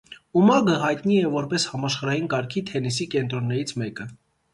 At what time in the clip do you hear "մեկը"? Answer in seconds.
3.83-4.09